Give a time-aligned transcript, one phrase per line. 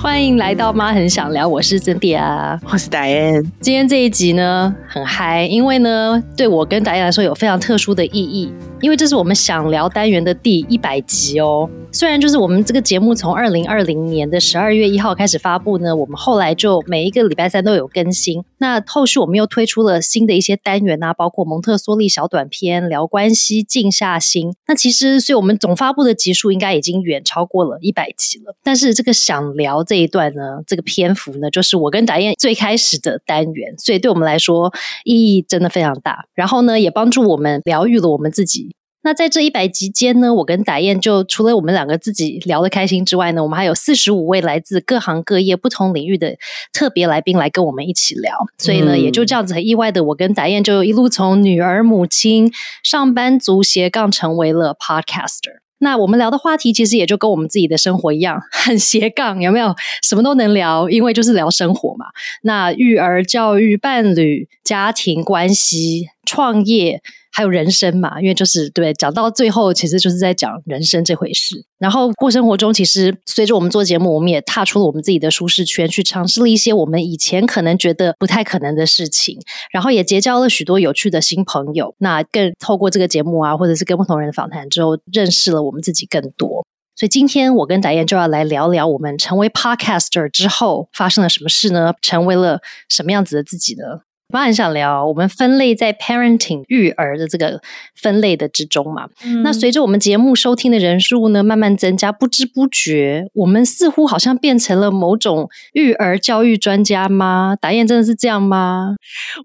[0.00, 3.44] 欢迎来到妈很想聊，我是真迪啊，我是 Diane。
[3.60, 11.68] 今天这一集呢很嗨，因为呢对我跟 Diane 来说有非常特殊的意义，因为这是我们想聊单元的第一百集哦。
[11.90, 18.44] 虽然就是我们这个节目从二零二零年的十二月一号开始发布呢，我们后来就每一个礼拜三都有更新。
[18.58, 24.54] 那后续我们又推出了新的一些单元啊，包括蒙特梭利小短片、聊关系、静下心。
[24.66, 28.54] 那其实，所以我们总发布的集数应该已经远超过了一百集了。
[28.62, 34.72] 但是这个想聊这一段呢，这个篇幅呢，就是我跟达燕最开始的单元，所以对我们来说
[35.04, 36.26] 意义真的非常大。
[36.34, 38.67] 然后呢，也帮助我们疗愈了我们自己。
[39.02, 46.36] 那在这一百集间呢，我跟达燕就除了我们两个自己聊得开心之外呢，我们还有四十五位来自各行各业、不同领域的
[46.72, 48.34] 特别来宾来跟我们一起聊。
[48.58, 52.52] 所以呢，也就这样子很意外的，我跟达燕就一路从女儿、母亲、
[52.82, 55.60] 上班族斜杠成为了 podcaster。
[55.78, 59.72] 那我们聊的话题其实也就跟我们自己的生活一样，很斜杠，有没有？
[60.02, 62.06] 什么都能聊，因为就是聊生活嘛。
[62.42, 67.00] 那育儿、教育、伴侣、家庭关系、创业。
[67.38, 71.54] 还有人生嘛，因为就是对，讲到最后，其实就是在讲人生这回事。
[71.78, 79.38] 然后过生活中，其实随着我们做节目，我们也踏出了我们自己的舒适圈，去尝试了一些我们以前可能觉得不太可能的事情。
[79.70, 81.94] 然后也结交了许多有趣的新朋友。
[81.98, 86.66] 那更透过这个节目啊，或者是跟不同人访谈之后，认识了我们自己更多。
[86.96, 91.92] 所以今天我跟达燕就要来聊聊，我们成为 podcaster 之后发生了什么事呢？
[92.02, 94.00] 成为了什么样子的自己呢？
[94.30, 97.62] 我很想聊，我们分类在 parenting 育儿的这个
[97.94, 99.08] 分类的之中嘛。
[99.42, 107.56] 那随着我们节目收听的人数呢慢慢增加，不知不觉，我们似乎好像变成了某种育儿教育专家吗？
[107.58, 108.96] 达燕真的是这样吗？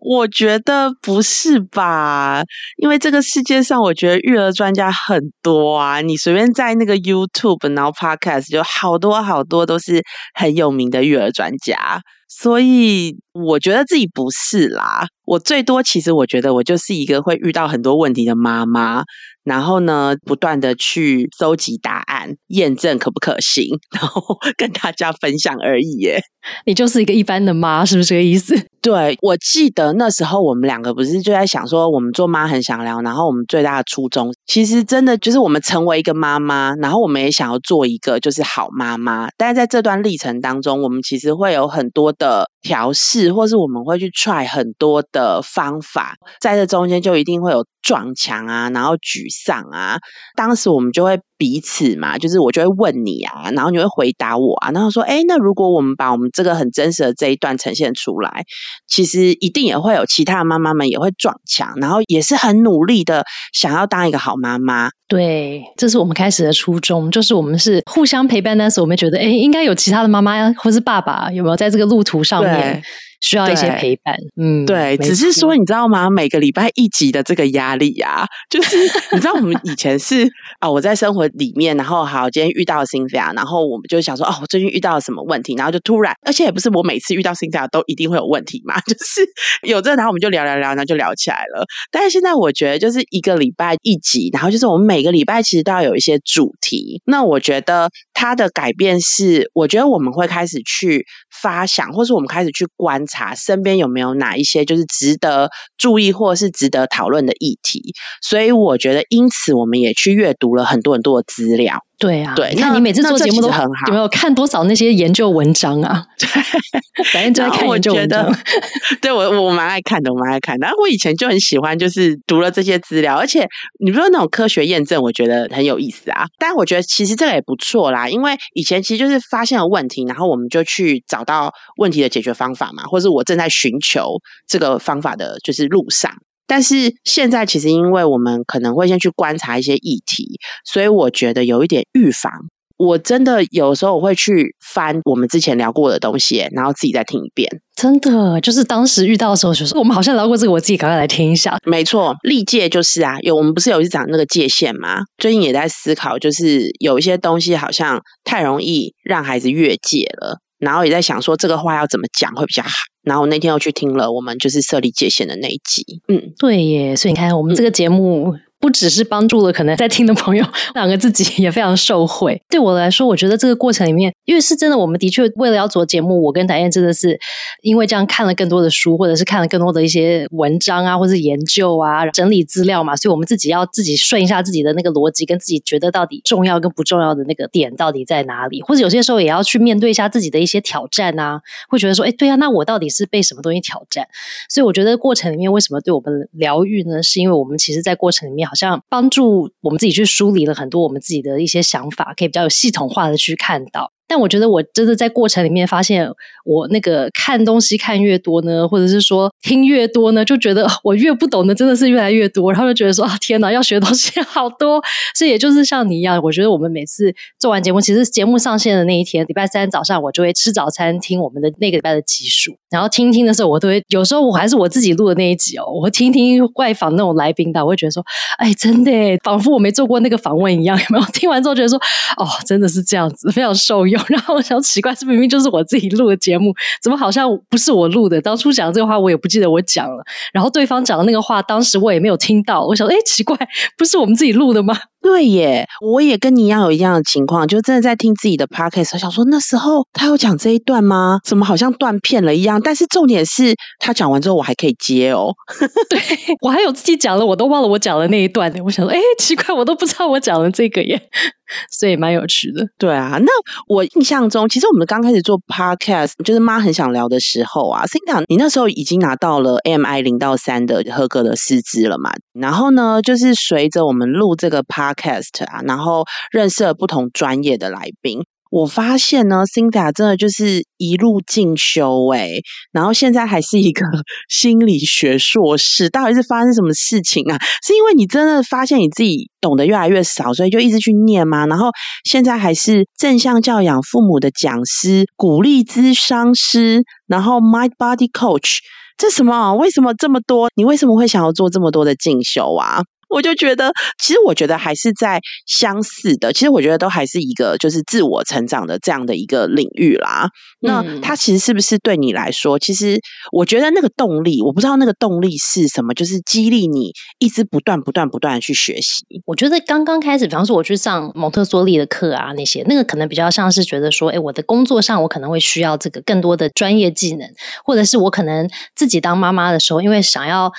[0.02, 2.44] 我觉得不是吧，
[2.76, 6.02] 因为这个世界上，我觉得育儿专家很多啊。
[6.02, 10.04] 你随便在那个 YouTube 然后 Podcast，就好多好多都是
[10.34, 12.02] 很有名的育儿专家。
[12.36, 19.04] 所以我觉得自己不是啦，我最多其实我觉得我就是一个会遇到很多问题的妈妈。
[19.44, 25.98] 然后呢，不断的去搜集答案，验证可不可行， 然后跟大家分享而已。
[25.98, 26.22] 耶，
[26.66, 28.56] 你就是一个一般的妈，是不是这个意思？
[28.84, 39.30] 对，我记得那时候我们两个不是就在想说，我们做妈很想聊，然后我们最大的初衷，其实真的就是我们成为一个妈妈，然后我们也想要做一个就是好妈妈。
[39.38, 47.66] 但是在这段历程当中，我们其实会有很多的调试，或是我们会去 try 很多的方法，在这中间就一定会有。
[47.84, 49.98] 撞墙啊，然后沮丧啊，
[50.38, 51.20] 当时我们就会。
[51.44, 58.46] 彼此嘛，就是我就会问你啊，然后你会回答我啊，然后说，哎，那如果我们把我们这个很真实的这一段呈现出来，
[58.88, 64.90] 其实一定也会有其他的妈妈们也会撞墙，然后也是很努力的想要当一个好妈妈。
[65.10, 68.58] 对，这是我们开始的初衷，就是我们是互相陪伴。
[68.58, 72.82] 但是我们觉得，哎，应该有其他的妈妈或是爸爸有没有在这个路途上面
[73.24, 74.16] 需要一些陪伴？
[74.40, 76.12] 嗯，对，只是说你知道吗？
[76.12, 78.78] 每个礼拜一集的这个压力啊，就是
[79.12, 80.30] 你知道我们以前是
[80.60, 81.24] 啊，我在生活。
[81.36, 85.56] 里面，然后好，今天遇到新飞然后我们就想说，哦，我最近遇到了什么问题？
[85.56, 89.26] 然后就突然，而且也不是我每次遇到新飞都一定会有问题嘛， 就是
[89.66, 91.66] 有这，然后我们就聊聊聊，然后就聊起来了。
[91.92, 97.02] 但是现在我觉得，就是一个礼拜一集，然后就是我们每个礼拜其实都要有一些主题。
[97.06, 101.06] 那我觉得它的改变是，我觉得我们会开始去
[101.42, 107.94] 发想，或是我们开始去观察查身边有没有哪一些就是值得注意或是值得讨论的议题。
[108.22, 111.26] 所以我觉得，因此我们也去阅读了很多很多的。
[111.34, 116.06] 资料对啊，对，那你每次做节目都很好，有没有看多少那些研究文章啊？
[117.14, 118.30] 反正就在看研究文章。
[119.02, 120.66] 对我，我蛮爱看的，我蛮爱看的。
[120.66, 123.48] 然后我以前就很喜欢，就是读了这些资料，而且
[123.80, 126.26] 你说那种科学验证，我觉得很有意思啊。
[126.38, 136.12] 但我觉得其实这个也不错啦，因为以前其实就是发现了问题，然后我们就去找到问题的解决方法嘛，或者我正在寻求这个方法的，就是路上。
[136.46, 142.32] 但是现在其实，因为我们可能会先去观察一些议题，所以我觉得有一点预防。
[142.76, 147.48] 我真的有时候我会去翻我们之前聊过的东西，然后自己再听一遍。
[147.76, 151.56] 真的，就是当时遇到的时候，就说我们好像聊过这个，我自己赶快来听一下。
[151.66, 155.04] 没错，历届就是啊，有我们不是有一讲那个界限吗？
[155.18, 160.40] 最近也在思考，就是有一些东西好像太容易让孩子越界了。
[160.64, 162.70] 然后也在想说这个话要怎么讲会比较好。
[163.04, 165.84] 然后那天又去听了我们就是设立界限的那一集。
[166.08, 166.96] 嗯，对耶。
[166.96, 168.34] 所以你看，我们这个节目
[168.64, 172.42] 不只是帮助了可能在听的朋友，两个自己也非常受惠。
[172.50, 177.20] 对我来说，我觉得这个过程里面，因为是真的，我们的确为了要做节目，我跟谭燕真的是
[177.62, 194.08] 因为这样看了更多的书，或者是看了更多的一些文章啊，或是研究啊，整理资料嘛，所以我们自己要自己顺一下自己的那个逻辑，跟自己觉得到底重要跟不重要的那个点到底在哪里，或者有些时候也要去面对一下自己的一些挑战啊，会觉得说，哎，对啊，那我到底是被什么东西挑战？
[194.48, 197.04] 所以我觉得过程里面为什么对我们疗愈呢？
[197.04, 203.93] 是因为我们其实，在过程里面好像帮助我们自己去梳理了很多我们自己的一些想法，可以比较有系统化的去看到。
[204.14, 206.08] 但我觉得我真的在过程里面发现，
[206.46, 214.80] 我那个看东西看越多呢，或者是说听越多呢，就觉得我越不懂的真的是越来越多，然后就觉得说啊天哪，要学的东西 好多。
[215.16, 228.06] 所以也就是像你一样，我觉得我们每次做完节目，其实节目上线的那一天，礼拜三早上我就会吃早餐听我们的那个礼拜的集数，然后听听的时候，我都会有时候我还是我自己录的那一集哦，我听听外访那种来宾的，我会觉得说，
[228.38, 228.92] 哎，真的
[229.24, 231.06] 仿佛我没做过那个访问一样，有没有？
[231.12, 231.78] 听完之后觉得说，
[232.18, 234.03] 哦，真的是这样子，非常受用。
[234.08, 238.22] 然后我想奇怪，这明明就是我自己录的节目，怎么好像不是我录的？
[238.22, 240.04] 当初讲这个话，我也不记得我讲了。
[240.34, 242.66] 然后对方讲的那个话，当时我也没有听到。
[242.66, 243.38] 我想，哎，奇怪，
[243.78, 244.78] 不是我们自己录的吗？
[245.02, 251.20] 对耶，我也跟你一样有一样的情况，就真的在听自己的 podcast，想说那时候他有讲这一段吗？
[251.26, 252.62] 怎么好像断片了一样？
[252.62, 255.34] 但是重点是他讲完之后，我还可以接哦。
[255.90, 256.00] 对
[256.42, 258.50] 我还有自己讲了，我都忘了我讲了那一段。
[258.64, 261.10] 我想说，哎，奇怪，我都不知道我讲了这个耶。
[261.70, 263.20] 所以蛮有趣的，对啊。
[263.20, 263.28] 那
[263.68, 267.84] 我印象中，其实我们刚开始做 podcast，就是妈很想聊的时候啊。
[267.86, 272.12] ，Sinta，你那时候已经拿到了 MI 零到三的合格的师资了嘛？
[272.34, 278.24] 然后呢，就是随着我们录这个 podcast 啊，然后认识了不同专业的来宾。
[278.54, 282.30] 我发现呢，Cinda 真的就是一路进修哎，
[282.72, 283.84] 然后现在还是一个
[284.30, 287.40] 心理学硕士，到底是发生什么事情啊？
[287.66, 291.48] 是因为你真的发现你自己懂得越来越少，所以就一直去念吗？
[291.48, 291.72] 然后
[292.04, 298.58] 现在还是正向教养父母的讲师、鼓励咨商师，然后 Mind Body Coach，
[298.96, 299.56] 这什么？
[299.56, 300.50] 为什么这么多？
[300.56, 302.84] 你为什么会想要做这么多的进修啊？
[303.14, 303.72] 我就觉得，
[304.02, 306.34] 其实我觉得还是在相似的。
[306.34, 310.28] 其实我觉得都还是一个就是自我成长的这样的一个领域啦。
[310.62, 313.00] 那它其实是不是对你来说，其实
[313.32, 319.04] 我觉得那个动力，我不知道那个动力是什么，就是激励你一直不断、不断、不断的去学习。
[319.26, 327.30] 我觉得刚刚开始，比方说我去上蒙特梭利的课啊，那些那个可能比较像是觉得说，哎，我的工作上我可能会需要这个更多的专业技能，
[327.64, 330.52] 或者是我可能自己当妈妈的时候，因为想要。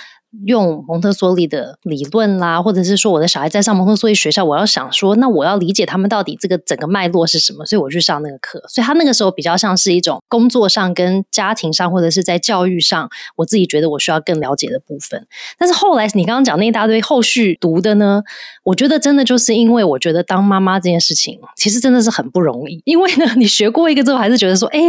[0.46, 8.62] 用蒙特梭利的理论啦，或者是说我的小孩在上蒙特梭利学校，我要想说，那我要理解他们到底这个整个脉络是什么，所以我去上那个课。
[8.68, 15.26] 所以他那个时候比较像是一种工作上跟家庭上，或者是在教育上，我自己觉得我需要更了解的部分。
[15.56, 18.22] 但是后来你刚刚讲那一大堆后续读的呢，
[18.64, 24.80] 我觉得真的就是因为我觉得当妈妈这件事情其实真的是很不容易，因为呢你学过一个之后，还是觉得说，哎，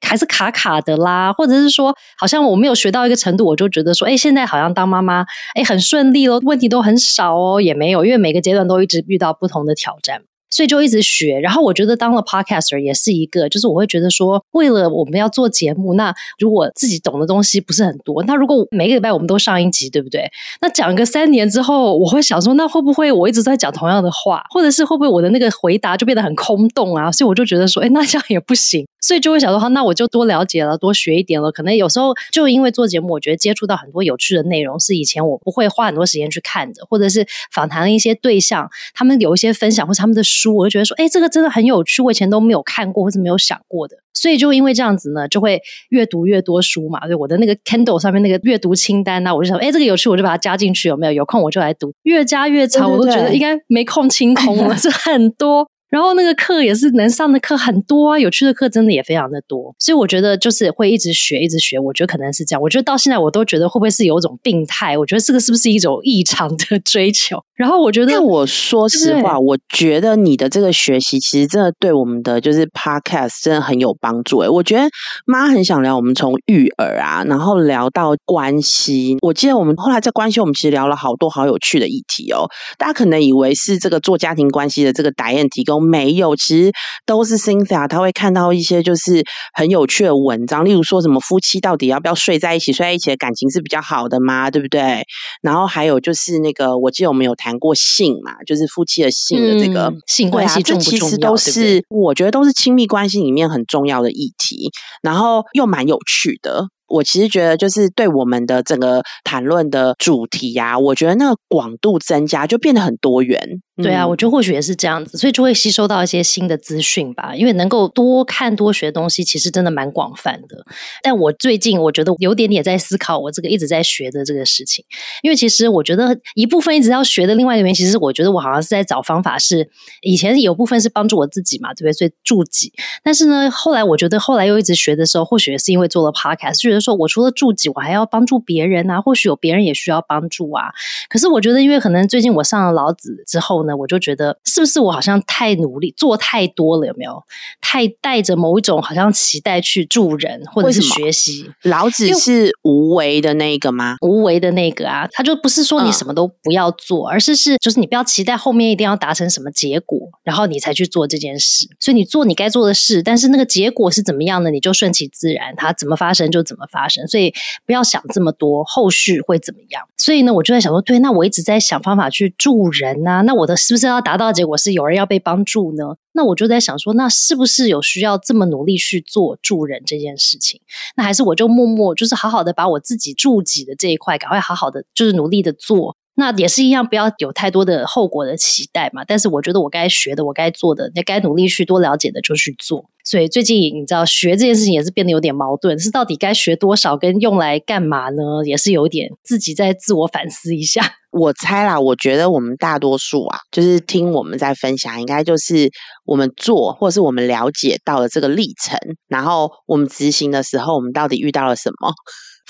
[0.00, 4.91] 还是卡卡的啦，或者是说好像我没有学到一个程度，我就觉得说，哎，现在好像当。
[4.92, 5.24] 妈妈，
[5.54, 10.22] 哎，很顺利哦，问题都很少哦，也没有，因为每个阶段都一直遇到不同的挑战。
[10.52, 20.30] 所以就一直学，然后我觉得当了 podcaster 也是一个，就是我会觉得说，为了我们要做节目，那如果自己懂的东西不是很多，那如果每个礼拜我们都上一集，对不对？
[20.60, 27.10] 那讲个三年之后，我会想说，那会不会我一直在讲同样的话，或者是会不会我的那个回答就变得很空洞啊？
[27.10, 31.50] 所以我就觉得说，哎，那这样也不行，所以就会想说，那我就多了解了，多学一点了。
[31.50, 41.22] 可能有时候就因为做节目，我觉得接触到很多有趣的内容，是以前我不会花很多时间去看的，或者是访谈的一些对象，他们有一些分享或者他们的书，我就觉得说，哎，这。
[41.22, 47.06] 个真的很有趣，我以前都没有看过或者没有想过的，所以就因为这样子呢，就会越读越多书嘛。
[47.06, 51.12] 就我的那个 Kindle 上面那个阅读清单呢，我就想，哎，这个有趣，我就把它加进去，有没有？
[51.12, 55.68] 有空我就来读，越加越长，我都觉得应该没空清空了， 是很多。
[55.88, 61.78] 然后那个课也是能上的课很多啊，有趣的课真的也非常的多，所以我觉得就是会一直学，一直学。
[61.78, 62.62] 我觉得可能是这样。
[62.62, 64.96] 我觉得到现在我都觉得会不会是有一种病态？
[64.96, 67.36] 我觉得这个是不是一种异常的追求？
[67.62, 74.38] 然后我觉得，我说实话，我觉得你的这个学习其实真的对我们的就是 podcast 真的很有帮助。
[74.38, 74.82] 哎，我觉得
[75.26, 79.16] 妈很想聊我们从育儿啊，然后聊到关系。
[79.22, 82.48] 我记得我们后来在关系，我们其实聊了好多好有趣的议题哦。
[82.78, 85.80] 大家可能以为是这个做家庭关系的这个答案提供。
[85.80, 86.72] 没有，其实
[87.06, 89.22] 都是 Cynthia，他会看到一些就是
[89.54, 94.50] 很有趣的文章，例如说什么夫妻到底要不要睡在一起，睡在一起的感情是比较好的吗？
[94.50, 95.04] 对不对？
[95.42, 101.16] 然后还有就是那个，我记得我们有谈过性嘛，就是夫妻的性的这个性关系重不重要？
[101.16, 104.70] 都是我觉得都是亲密关系里面很重要的议题，
[105.02, 106.68] 然后又蛮有趣的。
[106.92, 113.60] 我其实觉得就是对我们的整个谈论的主题呀，我觉得那个广度增加，就变得很多元。
[113.82, 117.34] 对啊，我觉得或许也是这样子，所以就会吸收到一些新的资讯吧。
[117.34, 120.64] 因为能够多看多学东西，其实真的蛮广泛的。
[121.02, 124.84] 但我最近我觉得有点点在思考我这个一直在学的这个事情，
[125.22, 129.68] 因为其实我觉得一部分一直要学的，另外一个原因，其实我觉得我好像是在找方法，是
[130.02, 131.92] 以前有部分是帮助我自己嘛，对不对？
[131.94, 132.70] 所以助己。
[133.02, 139.00] 但是呢，后来我觉得后来又一直学的时候，或许也是因为做了 podcast，觉得说我除了助己，我还要帮助别人啊。
[139.00, 140.64] 或许有别人也需要帮助啊。
[141.08, 144.36] 可是我觉得，因为可能最近我上了老子之后呢，我就觉得。
[144.44, 146.86] 是不是我好像太努力做太多了？
[146.86, 147.22] 有没有
[147.60, 151.50] 太带着某一种好像期待去助人或者是学习？
[151.62, 153.96] 老子是无为的那个吗？
[154.02, 161.66] 无为的那个啊，他就不是说你什么都不要做，而是是就是你不要期待后面一定要达成什么结果，然后你才去做这件事。
[161.80, 167.06] 所以你做你该做的事，但是那个结果是怎么样的，你就顺其自然，它怎么发生就怎么发生。
[167.06, 167.32] 所以
[167.64, 169.86] 不要想这么多，后续会怎么样？
[169.98, 174.32] 所以呢，我就在想说，对，那我一直在想方法去助人啊，那我的是不是要达到？
[174.32, 180.60] 结果是有人要被帮助呢，那我就在想说，那是不是有需要这么努力去做助人这件事情？
[180.96, 185.96] 那还是我就默默就是好好的把我自己助己的这一块，赶快好好的就是努力的做。
[186.14, 189.02] 那也是一样，不要有太多的后果的期待嘛。
[189.06, 192.84] 但是我觉得我该学的，我该做的，也该努力去多了解的，就去做。
[193.04, 198.44] 所以最近你知道学这件事情也是变得有点矛盾，是到底该学多少，跟用来干嘛呢？
[198.44, 200.82] 也是有点自己在自我反思一下。
[201.10, 205.70] 我猜啦，我觉得我们大多数啊，就是听我们在分享，应该就是
[206.04, 208.78] 我们做，或者是我们了解到了这个历程，
[209.08, 211.92] 然后我们执行的时候，我们到底遇到了什么？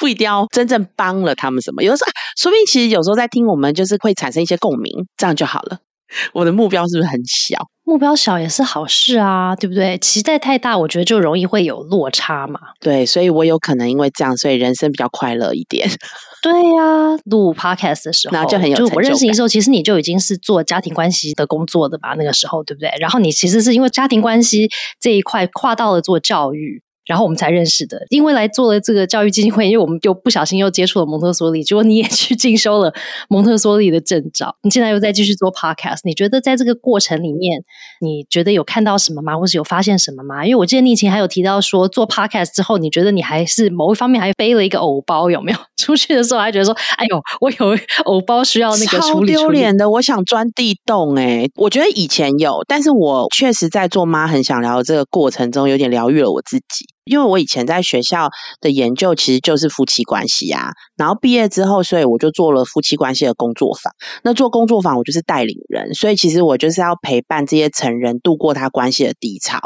[0.02, 5.78] 不一定要真正帮了他们什么，有的时候说不定其实有时候在听我们，就是会产生一些共鸣，这样就好了。
[6.34, 7.56] 我的目标是不是很小？
[7.84, 9.96] 目标小也是好事啊，对不对？
[9.98, 12.58] 期待太大，我觉得就容易会有落差嘛。
[12.80, 15.88] 对，所以我有可能因为这样，所以人生比较快乐一点。
[16.42, 18.76] 对呀，录 podcast 的时候，那就很有。
[18.76, 22.14] 就我认识你的时候，其实你就已经是做家庭关系的工作的吧？
[22.18, 22.90] 那个时候，对不对？
[23.00, 24.68] 然后你其实是因为家庭关系
[25.00, 26.82] 这一块跨到了做教育。
[27.12, 32.90] 然后我们才认识的，因为来做了这个教育基金会，因为我们就不小心又接触了蒙特梭利，结果你也去进修了
[33.28, 37.62] 蒙特梭利的证照，你现在又在继续做 podcast，你觉得在这个过程里面，
[38.00, 39.36] 你觉得有看到什么吗？
[39.36, 40.42] 或是有发现什么吗？
[40.42, 45.58] 因为我记得你以前还有提到说，做 podcast 之后，你觉得你还是某一方面还背了一个偶包，有没有？
[45.82, 56.86] 出去的时候还觉得说，哎呦，我有偶包需要那个超丢脸的，我想钻地洞哎，我觉得以前有，但是我确实在做妈很想聊的这个过程中，有点疗愈了我自己。
[57.04, 58.30] 因为我以前在学校
[58.60, 63.92] 的研究其实就是夫妻关系啊，然后毕业之后，所以我就做了夫妻关系的工作坊。
[64.22, 69.58] 那做工作坊，我就是带领人，所以其实我就是要陪伴这些成人度过他关系的低潮。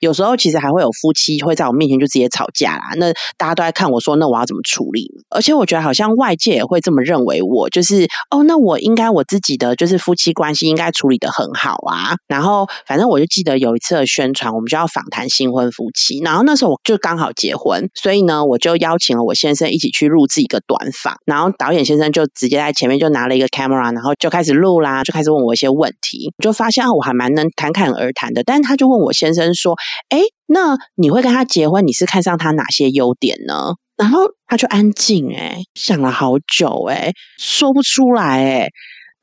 [0.00, 5.10] 有时候其实还会有夫妻会在我面前就直接吵架啦，那大家都在看我说，那我要怎么处理？
[5.30, 12.14] 而且我觉得好像外界也会这么认为，我就是哦，那我应该我自己的就是夫妻关系应该处理的很好啊。
[12.28, 16.80] 然后反正我就记得有一次的宣传，我们就要访谈新婚夫妻，然后那时候我。
[16.84, 21.16] 就刚好结婚，所以呢，我就邀请了我先生一起去录制一个短访。
[21.24, 26.32] 然后导演先生就直接在前面就拿了一个 camera，然后就开始录啦，就开始问我一些问题。
[26.42, 28.42] 就发现我还蛮能侃侃而谈的。
[28.44, 29.74] 但是他就问我先生说
[30.10, 31.86] ：“哎，那你会跟他结婚？
[31.86, 38.68] 你是看上他哪些优点呢？”然后他就安静，哎，想了好久，哎，说不出来，哎。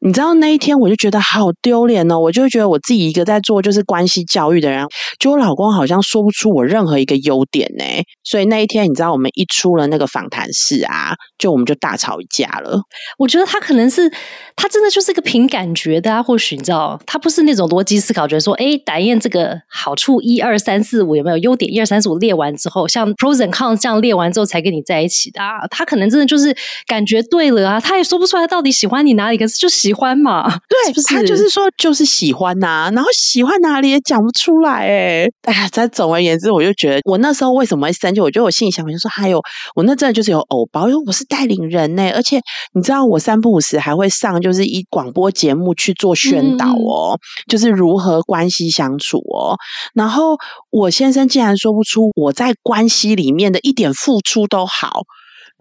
[0.03, 4.84] 你知道那一天我就觉得好丢脸哦，我就觉得我自己一个在做就是关系教育的人，
[5.20, 7.86] 就我老公好像说不出我任何一个优点呢。
[8.24, 12.81] 所以那一天你知道我们一出了那个访谈室啊，就我们就大吵一架了。
[13.20, 14.12] 我觉得他可能是
[14.55, 25.67] 他真的就是一个凭感觉的，啊，或许你知道他不是那种逻辑思考，觉得说哎，打燕这个好处一二三四五有没有优点一二三四五列完之后，像 pros and cons 这样列完之后才跟你在一起的啊。
[25.70, 26.55] 他可能真的就是
[26.88, 29.90] 感觉对了啊，他也说不出来到底喜欢你哪里，可是就喜。
[29.91, 30.50] 喜欢嘛？
[30.69, 32.89] 对，他就是说，就是喜欢呐。
[32.93, 38.21] 然后喜欢哪里也讲不出来，哎，哎呀，在总而言之，我就觉得我那时候为什么会生气？
[38.21, 39.41] 我觉得我心里想，我就说，还有
[39.75, 42.10] 我那真的就是有偶包，因为我是带领人呢。
[42.15, 42.39] 而且
[42.74, 47.19] 你知道，我三不五时还会上，就是以广播节目去做宣导哦，
[47.50, 49.57] 就是如何关系相处哦。
[49.93, 50.38] 然后
[50.69, 55.01] 我先生竟然说不出我在关系里面的一点付出都好。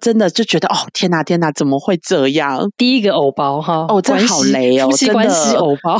[0.00, 2.68] 真的就觉得哦，天哪，天哪，怎么会这样？
[2.76, 5.94] 第一个偶包哈，哦，真的好雷哦，夫妻关系偶包。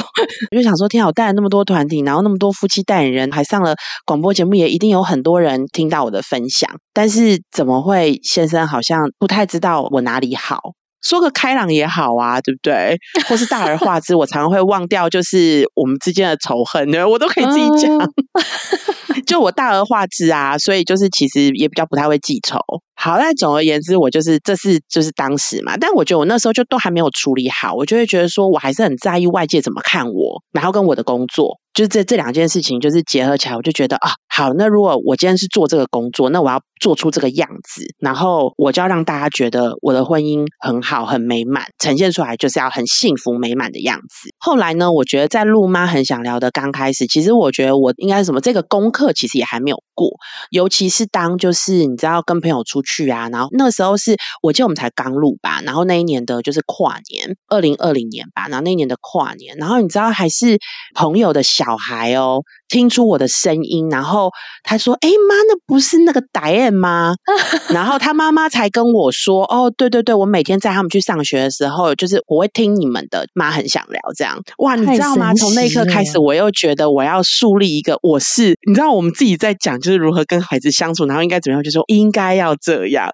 [0.50, 6.70] 我 就想说，天啊，我带了那么多团体，然后那么多夫妻代言人，还上了广播节目，也一定有很多人听到我的分享。
[6.92, 10.58] 但是怎么会先生好像不太知道我哪里好？
[11.02, 12.98] 说个开朗也好啊，对不对？
[13.28, 17.98] 或是大而化之，我常常会忘掉，就是我们之间的仇恨呢，我都可以自己讲。
[19.26, 22.58] 就我大而化之啊，所以就是其实也比较不太会记仇。
[22.94, 31.59] 好，但总而言之，我就是这是就是当时嘛，但我觉得我那时候就都还没有处理好，我就会觉得说我还是很在意外界怎么看我，然后跟我的工作。
[31.72, 44.30] 就这这两件事情，就是结合起来，我就觉得啊，好，那如果我今天是做这个工作，那我要做出这个样子，然后我就要让大家觉得我的婚姻很好、很美满，呈现出来就是要很幸福美满的样子。
[44.38, 50.08] 后来呢，我觉得在陆妈很想聊的刚开始，其实我觉得我应该是什么，这个功课其实也还没有过，
[50.50, 60.58] 尤其是当就是你知道跟朋友出去啊，然后那时候是我记得我们才刚录吧，然后那一年的就是跨年，二零二零年吧，然后那一年的跨年，然后你知道还是
[60.94, 64.30] 朋友的小孩哦，听出我的声音，然后
[64.62, 67.14] 他说：“哎妈，那不是那个 Diane 吗？”
[67.68, 75.34] 然后他妈妈才跟我说：“哦，对对对，我每天在他们去上学的时候，就是我会听你们的，妈很想聊这样。”哇，你知道吗？
[75.34, 83.10] 从那一刻开始，我又觉得我要树立一个我是，你知道我们自己在讲就是如何跟孩子相处，然后应该怎么样，就说应该要这样。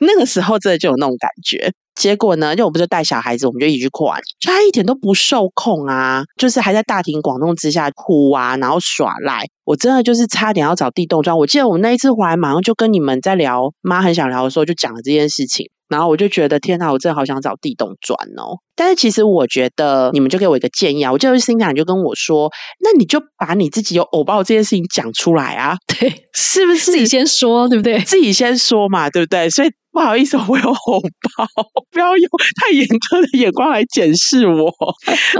[0.00, 1.72] 那个时候真的就有那种感觉。
[1.94, 2.54] 结果呢？
[2.54, 9.42] 就我们就带小孩子，我们就一起去跨年，他一点都不受控啊，就是还在大庭广众之下哭啊，然后耍赖。
[9.64, 11.36] 我真的就是差点要找地洞钻。
[11.36, 15.68] 我记得我那一次回来，马上就跟你们在聊，妈很想聊的时候，就讲了这件事情。
[15.88, 18.58] 然后我就觉得天哪，我真的好想找地洞钻哦。
[18.76, 27.98] 但是其实我觉得你们就给我一个建议啊，我就是心想就跟我说，那你就把你自己有偶包这件事情讲出来啊， 对，是不是自己先说，对不对？
[28.00, 29.48] 自己先说嘛，对不对？
[29.50, 29.70] 所以。
[29.90, 31.44] 不好意思，我有红包，
[31.90, 32.28] 不要用
[32.60, 34.70] 太严苛的眼光来检视我。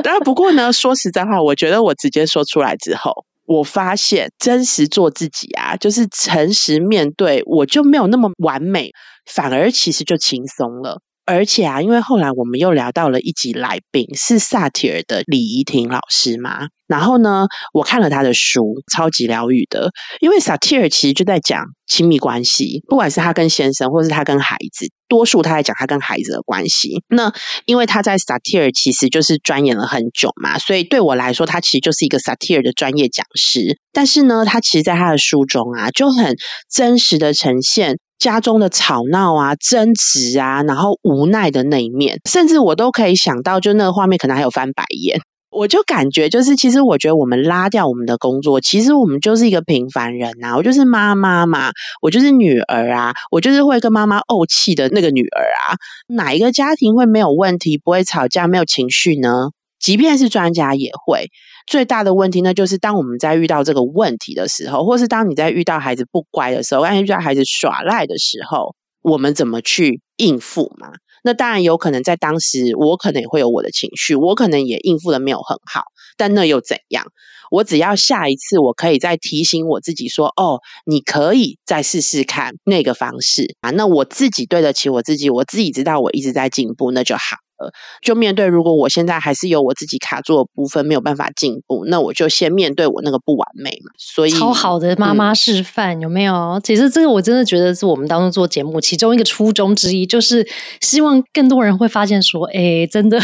[0.02, 3.12] 当然，不过呢，说实在话，我觉得我直接说出来之后，
[3.46, 8.90] 我发现真实做自己啊，就是诚实面对，我就没有那么完美，
[9.28, 11.00] 反而其实就轻松了。
[11.24, 17.44] 而且啊，因为后来我们又聊到了一集来宾是萨提尔的李怡婷老师嘛，然后呢，
[17.74, 19.90] 我看了他的书，超级疗愈的。
[20.20, 27.02] 因为萨提尔其实就在讲亲密关系，不管是他跟先生，或是他跟孩子，多数他在讲他跟孩子的关系。
[27.10, 27.30] 那
[27.66, 33.78] 因为他在萨提尔其实就是钻研了很久嘛，所以对我来说，他其实就是一个萨提尔的专业讲师。
[33.92, 36.34] 但是呢，他其实在他的书中啊，就很
[36.72, 37.98] 真实的呈现。
[38.18, 45.20] 家中的吵闹啊、争执啊，然后无奈的那一面，甚至我都可以想到，就那个画面可能还有翻白眼。
[45.50, 50.54] 我就感觉，就是其实我觉得我们拉掉我们的工作，其实我们就是一个平凡人呐。
[50.56, 51.70] 我就是妈妈嘛，
[52.02, 55.76] 我就是女儿啊，我就是会跟妈妈怄气的那个女儿啊。
[56.08, 59.48] 哪一个家庭会没有问题、不会吵架、没有情绪呢？
[59.80, 61.30] 即便是专家也会。
[61.66, 70.88] 最大的问题呢，就是当我们在遇到这个问题的时候，或是当你在遇到孩子不乖的时候，遇到孩子耍赖的时候，我们怎么去应付嘛？
[71.24, 75.82] 那当然有可能在当时，我可能也会有我的情绪，我可能也应付的没有很好，
[76.16, 77.04] 但那又怎样？
[77.50, 87.36] 我只要下一次，我可以再提醒我自己说：“哦，你可以再试试看那个方式啊。”那我自己对得起我自己，我自己知道我一直在进步，那就好。
[87.58, 87.70] 呃，
[88.02, 93.90] 就面对，如果我现在还是有我自己卡住的部分，没有办法进步，那我就先面对我那个不完美嘛。
[93.98, 96.60] 所以，超好的妈妈示范有没有？
[96.62, 100.46] 其实这个我真的觉得是我们当中做节目其中一个初衷之一，就是
[100.80, 103.20] 希望更多人会发现说，哎，真的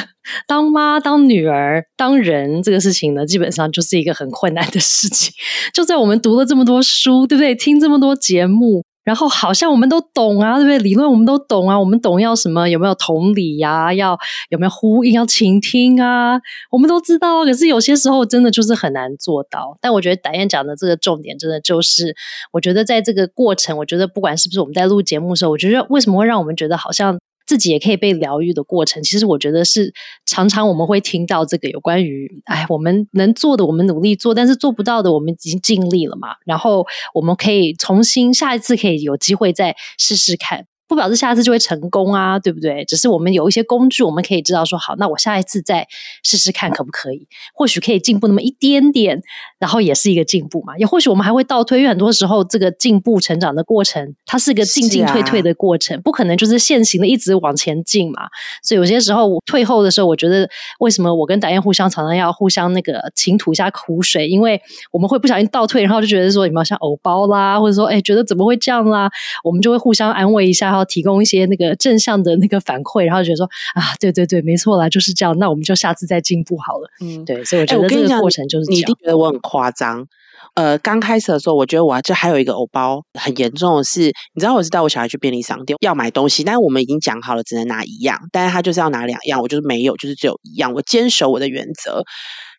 [0.47, 5.33] 当妈、当女儿、当人这个事情呢，基本上就是一个很困难的事情。
[5.73, 7.55] 就在我们读了这么多书，对不对？
[7.55, 8.85] 听这么多节目。
[9.05, 10.79] 然后好像我们都懂啊，对不对？
[10.79, 12.69] 理论我们都懂啊，我们懂要什么？
[12.69, 13.93] 有没有同理呀？
[13.93, 15.13] 要有没有呼应？
[15.13, 16.41] 要倾听啊？
[16.71, 17.45] 我们都知道。
[17.45, 19.77] 可是有些时候真的就是很难做到。
[19.81, 22.17] 但我觉得导演讲的这个重点，真的就是，
[22.53, 27.19] 我觉得在这个过程，我觉得不管是不是我们在录节目的时候，我觉得为什么会让我们觉得好像。
[27.47, 29.93] 自己也可以被疗愈的过程，其实我觉得是
[30.27, 36.37] 常常我们会听到这个有关于，哎，我们能做的我们努力做，但是做不到的我们已经尽力了嘛。
[36.47, 40.67] 然后我们可以重新下一次可以有机会再试试看。
[40.87, 42.85] 不表示下次就会成功啊，对不对？
[42.85, 45.87] 只是我们有一些工具，我们可以知道说，好，那我下一次再
[46.23, 47.27] 试试看可不可以？
[47.55, 49.23] 或许可以进步那么一点点，
[49.59, 50.77] 然后也是一个进步嘛。
[50.77, 58.29] 也或许我们还会倒退，因为很多时候这个进步成长的过程，它是个进进退退的过程，不可能就是现行的一直往前进嘛。
[58.63, 60.47] 所以有些时候我退后的时候，我觉得
[60.81, 64.61] 为什么我跟导演互相常常要互相那个倾吐一下苦水，因为
[64.93, 69.09] 我们会不小心倒退，然后就觉得说有没有像藕包啦，或者说哎觉得怎么会这样啦，
[69.43, 70.74] 我们就会互相安慰一下。
[70.75, 75.39] 然后提供一些那个正向的那个反馈，然后觉得说啊，对对对，没错啦，就是这样。
[75.39, 76.91] 那我们就下次再进步好了。
[77.01, 80.05] 嗯，对，所以我觉得这个过程就是你一定觉得我很夸张。
[80.55, 84.01] 呃，刚开始的时候，我觉得我这还有一个偶包很严重的是，
[84.35, 92.03] 你知道，我是带我小孩去便利商店要买东西，但是我们已经讲好了，只能拿一样，但是他就是要拿两样，我就是没有，就是只有一样，我坚守我的原则。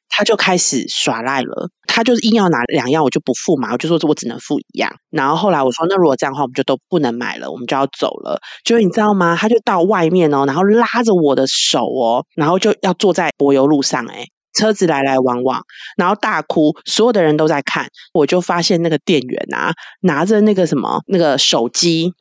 [0.10, 4.91] 他就开始耍赖了，他就是硬要拿两样，我就不付嘛，我就说我只能付一样。
[5.10, 8.39] 然后后来我说，那如果这样的话，我们就都不能买了，我们就要走了。
[8.63, 9.36] 就你知道吗？
[9.39, 14.26] 他就到外面哦，然后拉着我的手哦，然后就要坐在柏油路上，哎。
[14.58, 15.62] 车子来来往往，
[15.98, 22.13] 然后大哭，所有的人都在看，我就发现那个店员啊，拿着那个什么那个手机，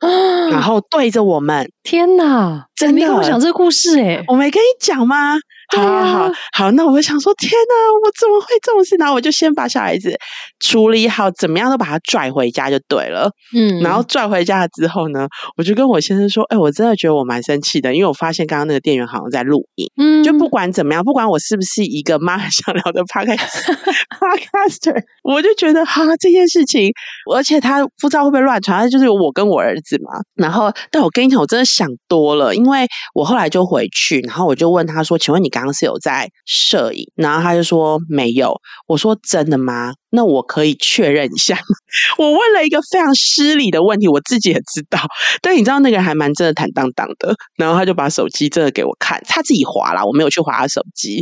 [0.51, 2.65] 然后对着我们，天哪！
[2.75, 5.37] 真的，我讲这个故事哎，我没跟你讲吗？
[5.69, 8.95] 好好好，那我就想说，天哪，我怎么会这种事？
[8.97, 10.15] 然后我就先把小孩子
[10.59, 13.29] 处理好，怎么样都把他拽回家就对了。
[13.55, 19.89] 嗯，然后拽回家了之后呢，我就跟我先生说，哎，我真的觉得我蛮生气的，因为我发现刚刚那个店员好像在录影。
[19.97, 26.91] 嗯，就不管怎么样，不管我是不是一个妈想聊的 podcaster，我就觉得哈这件事情，
[27.33, 30.19] 而且他不知道会不会乱传，他就是我跟我儿子嘛。
[30.35, 35.49] 然后，但我跟你讲，我真的想多了，因为我后来就回去，然后我就问他说，请问你？
[35.55, 38.53] 刚刚是有在摄影，然后他就说没有。
[38.87, 39.93] 我说真的吗？
[40.09, 41.57] 那我可以确认一下。
[42.17, 44.99] 我问了一个非常失礼的问题，我自己也知道。
[45.41, 51.21] 但你知道那个人还蛮真的坦荡荡的，然后他就把手机真的给我看，他自己划啦，我没有去划他手机。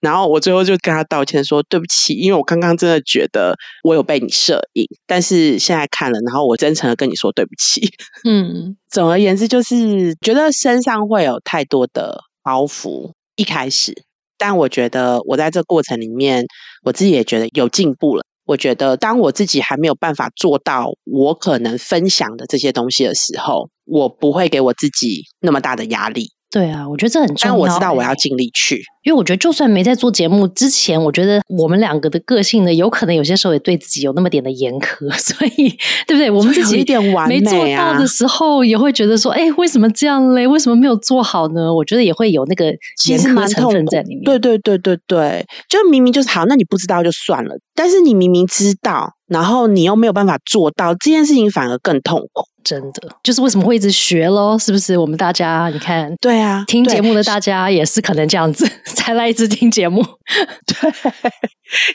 [0.00, 7.86] 然后我最后就跟他道歉说对不起，因为我刚刚真的觉得我有被你摄影，但是现在看了，然后我真诚的跟你说对不起。
[8.24, 13.12] 嗯， 总而言之就是觉得身上会有太多的包袱。
[13.36, 13.92] 一开始，
[14.38, 16.44] 但我觉得我在这过程里面，
[16.82, 18.24] 我自己也觉得有进步了。
[18.46, 26.26] 我觉得，当我自己还没有办法做到我可能分享的这些东西的时候，我不会给我自己那么大的压力。
[26.54, 27.52] 对啊，我觉得这很重要。
[27.52, 35.68] 但我知道我要尽力去，因为我觉得就算没在做节目之前，我觉得我们两个的个性呢，有可能有些时候也对自己有那么点的严苛， 所以
[36.06, 36.30] 对不对？
[36.30, 40.46] 我们自己一点完没做到的时候，也会觉得说，哎，为什么这样嘞？
[40.46, 41.74] 为什么没有做好呢？
[41.74, 42.66] 我觉得也会有那个
[43.08, 44.22] 严苛成分在里面。
[44.22, 52.44] 对对对对对，就明明就是好，那你不知道就算了，但是你明明知道，然后你又没有办法做到这件事情，反而更痛苦。
[52.64, 54.58] 真的，就是为什么会一直学喽？
[54.58, 54.96] 是不是？
[54.96, 60.02] 我们大家，你看，对啊，听节目的大家也是可能这样子 才来一直听节目。
[60.66, 60.90] 对，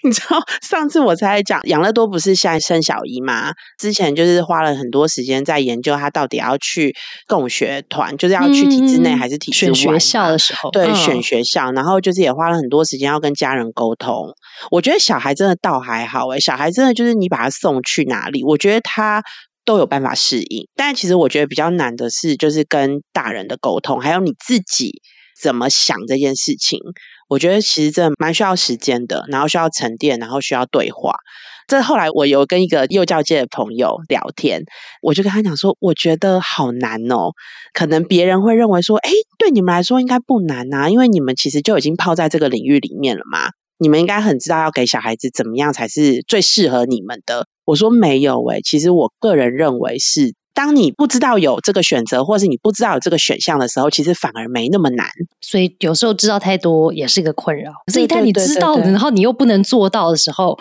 [0.03, 3.51] 你知道上次我才讲养乐多不是现在生小姨吗？
[3.79, 6.95] 之前就是花了很多时间在研究他到底要去
[7.27, 14.27] 共学团，就是要去体制内还是体制外学校的时候，对，选学校，然后就是也花了很多时间要跟家人沟通。
[14.69, 19.23] 我觉得小孩真的倒还好哎，小孩真的就是你把他送去哪里，我觉得他。
[19.69, 24.99] 都有办法适应，但其实我觉得比较难的是，就是跟大人的沟通，还有你自己
[25.39, 26.79] 怎么想这件事情。
[27.27, 31.13] 我觉得其实这蛮需要时间的，然后需要沉淀，然后需要对话。
[31.67, 34.63] 这后来我有跟一个幼教界的朋友聊天，
[35.03, 37.29] 我就跟他讲说，我觉得好难哦。
[37.71, 43.51] 可能别人会认为说，哎，对你们来说应该不难啊，因为你们其实就已经泡在这个领域里面了嘛。
[43.79, 47.47] 你们应该很知道要给小孩子怎么样才是最适合你们的。
[47.65, 55.07] 我说没有诶，其实我个人认为是，当你不知道有这个选择，或是你不知道有这个选项的时候，其实反而没那么难。
[55.41, 57.71] 所以有时候知道太多也是个困扰。
[57.87, 60.59] 可是，一旦你知道，然后你又不能做到的时候。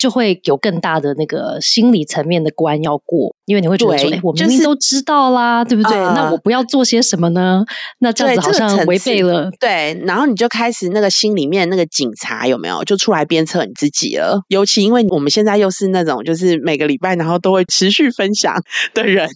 [0.00, 5.92] 就会有更大的那个心理层面的关要过，因为你会觉得说，哎，我明明都知道啦，对不对？
[5.98, 7.62] 那我不要做些什么呢？
[7.98, 9.50] 那这样子好像违背了。
[9.60, 14.40] 对，然后你就开始那个心里面那个警察有没有就出来鞭策你自己了？
[14.48, 18.54] 尤其因为我们现在又是那种就是每个礼拜然后都会持续分享
[18.94, 19.28] 的人，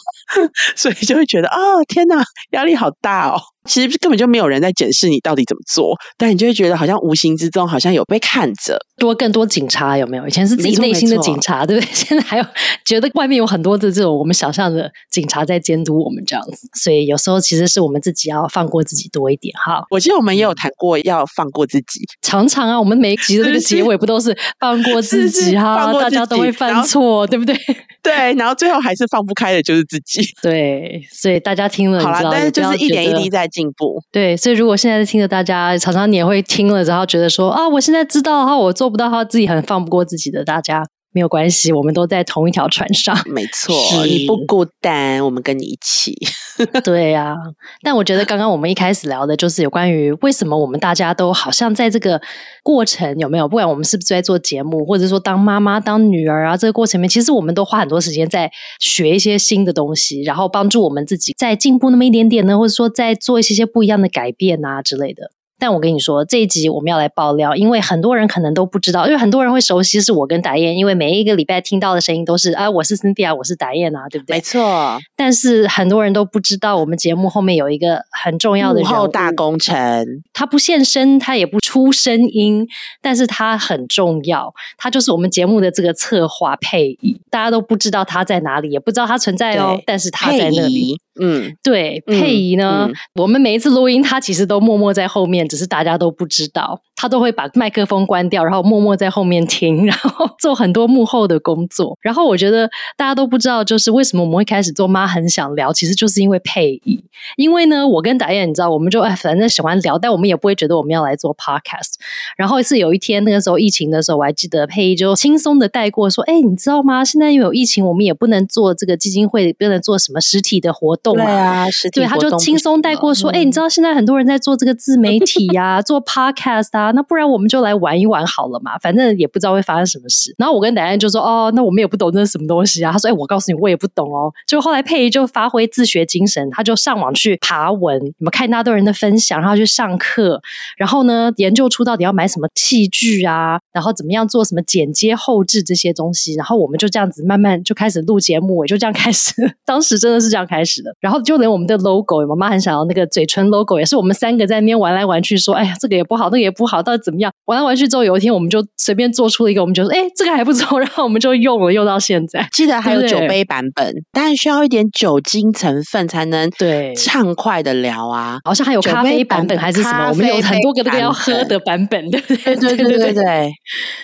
[0.74, 3.38] 所以就会觉得啊，天哪，压力好大哦。
[3.64, 10.26] 其实根本就没有人在检视你到底怎么做，但你就会觉得好像无形之中好像有被看着，多更多警察有没有？
[10.26, 11.90] 以前是自己内心的警察，对不对？
[11.92, 12.44] 现在还有
[12.84, 19.84] 觉得外面有很多的这种我们想象的警察在监督我们这样子，所以有时候其实是我们自己要放过自己多一点哈。
[19.90, 25.92] 我记得我们也有谈过要放过自己，常常啊，我们每一集的那个结尾不都是放过自己哈？
[26.00, 27.54] 大家都会犯错，对不对？
[28.02, 30.22] 对，然后最后还是放不开的就是自己。
[30.40, 34.00] 对，所以大家听了，好了，但是就是一点一滴在进步。
[34.10, 40.82] 对，所以如果现在听着大家常常你也会听了，然后觉得说啊，我现在知道，的话，我做不到，他，自己很放不过自己的，大家。
[41.12, 43.16] 没有关系，我们都在同一条船上。
[43.26, 43.74] 没错，
[44.06, 46.16] 你不孤单，我们跟你一起。
[46.84, 47.34] 对呀，
[47.82, 52.20] 但我觉得刚刚我们一开始聊的就是有关于为什么我们大家都好像在这个
[52.62, 53.48] 过程有没有？
[53.48, 65.32] 不管我们是不是在做节目，或者说当妈妈、当女儿啊，这个过程里面，其实我们都花很多时间在学一些新的东西，然后帮助我们自己再进步那么一点点呢，或者说再做一些些不一样的改变啊之类的。
[65.60, 74.36] 但我跟你说，这一集我们要来爆料，因为很多人可能都不知道，因为很多人会熟悉是我跟达燕，因为每一个礼拜听到的声音都是啊，我是 Cynthia，我是达燕啊，对不对？
[74.36, 74.98] 没错。
[75.14, 82.66] 但是很多人都不知道，我们节目后面有一个很重要的幕后大工程，他不现身，他也不出声音，
[83.02, 90.98] 但是他很重要，他就是我们节目的这个策划配仪，大家都不知道他在哪里，也不知道他存在哦，但是他在那里。
[91.20, 101.98] 嗯，对，佩仪呢，我们每一次录音，他其实都默默在后面，只是大家都不知道，他都会把麦克风关掉，然后默默在后面听，然后 做很多幕后的工作。
[102.00, 107.04] 然后我觉得大家都不知道，就是为什么我们会开始做妈很想聊，其实就是因为佩仪。
[107.36, 111.96] 因为呢，我跟导演，你知道，我们就哎，反正喜欢聊，但我们也不会觉得我们要来做 podcast。
[112.38, 117.04] 然后是有一天那个时候疫情的时候，我还记得佩仪就轻松的带过说：“哎，你知道吗？
[117.04, 140.40] 现在因为有疫情，我们也不能做这个基金会，不能做什么实体的活动。”对啊，对，他就轻松带过说：“哎，你知道现在很多人在做这个自媒体呀， 做 podcast 啊，那不然我们就来玩一玩好了嘛，反正也不知道会发生什么事。”然后我跟奶奶就说：“哦，那我们也不懂这是什么东西啊。”他说：“哎，我告诉你，我也不懂哦。”就后来佩仪就发挥自学精神，他就上网去爬文，你们看一大堆人的分享，然后去上课，
[140.76, 149.32] 然后呢研究出到底要买什么器具啊，然后怎么样做什么剪接后置这些东西，然后我们就这样子慢慢就开始录节目，也就这样开始。
[149.64, 151.20] 当时真的是这样开始的，然后。
[151.22, 157.30] 就连我们的 logo，妈妈很想要那个嘴唇 logo，也是我们三个在那边玩来玩去，说，哎呀，这个也不好，那个也不好，到底怎么样？
[157.44, 162.44] 玩来玩去之后，有一天我们就随便做出了一个，我们就说，哎，这个还不错，然后我们就用了，用到现在。
[162.52, 168.38] 记得还有酒杯版本，但需要一点酒精成分才能对畅快的聊啊。
[168.44, 170.08] 好像还有咖啡版本还是什么？
[170.08, 172.56] 我们有很多个那个要喝的版本，对不对？
[172.56, 173.52] 对对对对。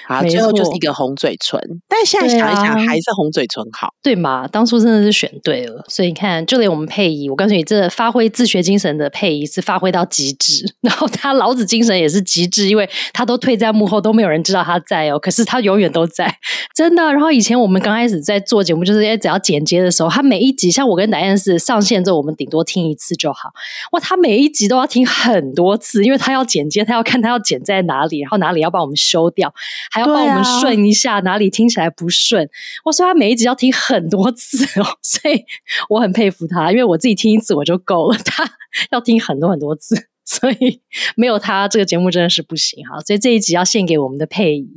[0.07, 4.47] 好，最后就是一个红嘴唇，但现在想一想，还是红嘴唇好，对嘛？
[4.47, 7.89] 当初真的是选对了，所以你看，就连我我们配仪，我告诉你，这。
[7.89, 15.19] 发挥自学精神的配仪是发挥到极致， 然后他老子精神也是极致，因为他都退在幕后，都没有人知道他在哦。
[15.19, 16.31] 可是他永远都在，
[16.77, 17.03] 真的。
[17.05, 23.51] 然后以前我们刚开始在做节目，就是只要剪接的时候，他每一集像我跟导演是上线之后，我们顶多听一次就好。
[23.93, 29.51] 哇，他每一集都要听很多次，因为他要剪接，他要看他要剪在哪里，然后哪里要帮我们修掉，
[29.91, 32.47] 还要帮我们顺一下哪里听起来不顺。
[32.85, 35.43] 我说他每一集要听很多次哦，所以
[35.89, 37.77] 我很佩服他，因为我自己听一次我就。
[37.87, 38.45] 够了，他
[38.91, 40.09] 要听很多很多次。
[40.27, 40.81] 所以
[41.17, 43.01] 没有他，这个节目真的是不行哈。
[43.01, 44.69] 所以这一集要献给我们的配仪，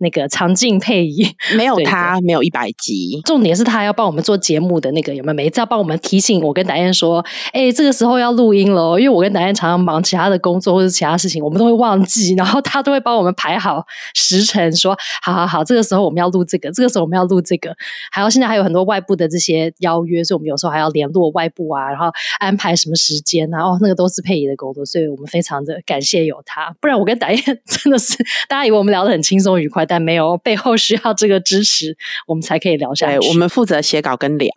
[0.00, 1.24] 那个常静配仪。
[1.56, 3.20] 没有他，没有一百集。
[3.24, 5.34] 重点是他要帮我们做节目的那个有没有？
[5.34, 8.98] 每一次要帮我们提醒我跟达燕说，哎，这个时候要录音了。
[8.98, 12.34] 因为我跟达燕常常忙其他的工作或者其他事情，我们都会忘记。
[12.34, 17.74] 然后他都会帮我们排好时辰，说好好好，这个时候我们要录这个，这个时候我们要录这个。
[18.10, 22.06] 还有现在还有很多外部的这些邀约，所以我们有时候还要联络外部啊，然后
[22.40, 23.62] 安排什么时间啊。
[23.62, 24.84] 哦，那个都是配仪的工作。
[24.94, 28.16] 所以我们非常的感谢有他，不然我跟达燕 真的是
[28.48, 31.96] 大家以为我们聊得很轻松愉快，但没有背后需要这个支持，
[32.28, 33.28] 我们才可以聊下去。
[33.28, 34.48] 我们负责写稿跟聊，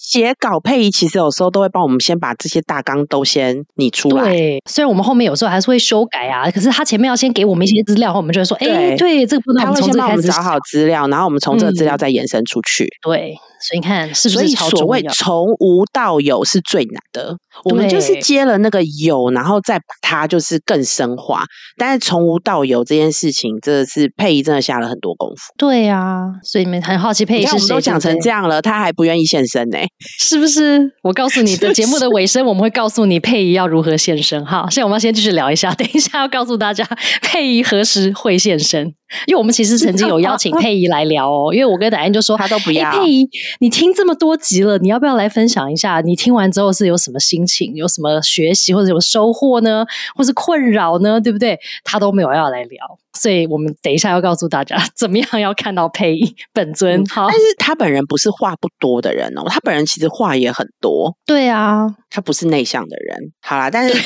[0.00, 4.24] 写稿配仪其实有时候都会帮我们先把这些大纲都先拟出来。
[4.24, 12.88] 对，虽然我们后面有时候还是会修改啊，可是他前面要先给我们一些资料，我们就会说，哎，对，这个不能，他会先帮我们找好资料，然后我们从这个资料再延伸出去。
[13.00, 13.36] 对。
[13.66, 17.34] 所以你看，是不是所谓从无到有是最难的？
[17.64, 21.44] 我们就是接了那个有，然后再把它就是更深化。
[21.78, 25.52] 但是从无到有这件事情，真的是佩仪真的下了很多功夫。
[25.56, 27.68] 对啊，所以你们很好奇佩仪是谁？
[27.68, 29.78] 都讲成这样了，他还不愿意现身呢？
[30.20, 30.92] 是不是？
[31.02, 34.44] 我告诉你的节目的尾声，我们会告诉你佩仪要如何现身。
[34.44, 36.84] 哈，现在我们要先继续聊一下， 等一下要告诉大家
[37.22, 38.92] 佩仪何时会现身。
[39.26, 42.90] 因为我们其实曾经有邀请佩仪来聊哦，因为我跟戴安就说他都不要。
[42.90, 43.28] 佩仪，
[43.60, 46.00] 你听这么多集了，你要不要来分享一下？
[46.00, 47.74] 你听完之后是有什么心情？
[47.74, 49.84] 有什么学习或者有收获呢？
[50.14, 51.20] 或是困扰呢？
[51.20, 51.58] 对不对？
[51.84, 52.78] 他都没有要来聊，
[53.12, 57.04] 所以我们等一下要告诉大家怎么样要看到配音本尊。
[57.06, 61.16] 好，但是他本人不是话不多的人哦，他本人其实话也很多。
[61.26, 63.32] 对啊，他不是内向的人。
[63.40, 63.96] 好啦，但是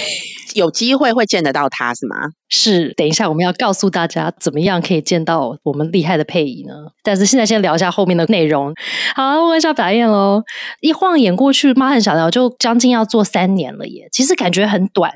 [0.54, 2.16] 有机会会见得到他是吗？
[2.50, 6.72] 是，等一下我们要告诉大家怎么样可以见到我们厉害的配音呢？
[7.02, 8.72] 但是现在先聊一下后面的内容。
[9.14, 10.42] 好，问一下白燕喽。
[10.81, 14.09] 一晃眼过去，妈很想聊，就将近要做三年了耶。
[14.11, 15.12] 其实感觉很短，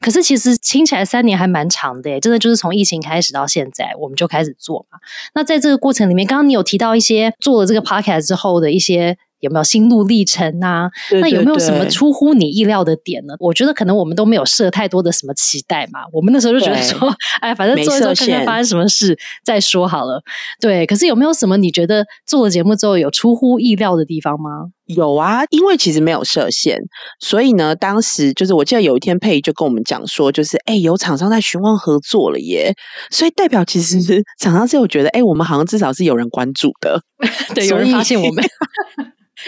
[0.00, 2.20] 可是其实听起来三年还蛮长的耶。
[2.20, 4.98] 真的就是从疫情开始到现在，我们就开始做嘛。
[5.34, 9.18] 那在这个过程里面，刚刚你有提到一些做了这个 podcast 之后的一些。
[9.44, 10.90] 有没有心路历程啊？
[11.20, 13.34] 那有没有什么出乎你意料的点呢？
[13.38, 16.00] 我觉得可能我们都没有设太多的什么期待嘛。
[16.12, 20.22] 我们那时候就觉得说， 哎，反正做一做看看发生什么事再说好了。
[20.60, 24.70] 对，可是有没有什么你觉得做了节目之后有出乎意料的地方吗？
[24.86, 26.78] 有啊，因为其实没有设限，
[27.18, 32.74] 所以呢，当时就是我记得有一天佩就跟我们讲说，就是哎，有厂商在询问合作了耶，
[33.10, 33.98] 所以代表其实
[34.38, 37.00] 厂商是有觉得，哎，我们好像至少是有人关注的，
[37.54, 38.44] 对，有人发现我们。